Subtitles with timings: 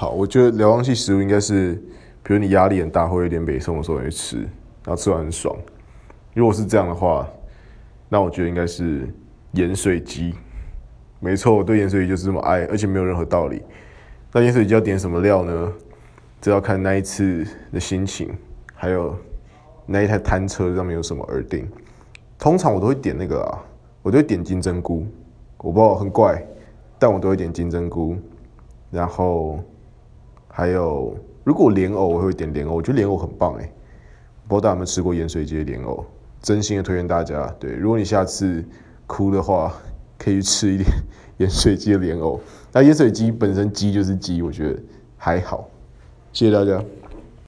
[0.00, 1.72] 好，我觉得疗愈系食物应该是，
[2.22, 5.52] 比如你压力很大或有点背痛的时候你会吃，然后吃完很爽。
[6.34, 7.28] 如果是这样的话，
[8.08, 9.12] 那我觉得应该是
[9.54, 10.32] 盐水鸡。
[11.18, 13.60] 没错，我对盐水鸡就是这么爱，而且没有任何道理。
[14.32, 15.72] 那盐水鸡要点什么料呢？
[16.40, 18.32] 这要看那一次的心情，
[18.76, 19.18] 还有
[19.84, 21.66] 那一台摊车上面有什么而定。
[22.38, 23.58] 通常我都会点那个啊，
[24.02, 25.04] 我都会点金针菇。
[25.56, 26.40] 我不知道很怪，
[27.00, 28.16] 但我都会点金针菇。
[28.92, 29.58] 然后
[30.58, 32.74] 还有，如果莲藕，我会点莲藕。
[32.74, 33.72] 我觉得莲藕很棒哎，
[34.48, 36.04] 不知道大家有没有吃过盐水鸡的莲藕？
[36.42, 37.46] 真心的推荐大家。
[37.60, 38.64] 对，如果你下次
[39.06, 39.72] 哭的话，
[40.18, 40.90] 可以去吃一点
[41.38, 42.40] 盐水鸡的莲藕。
[42.72, 44.82] 那盐水鸡本身鸡就是鸡，我觉得
[45.16, 45.70] 还好。
[46.32, 46.84] 谢谢大家。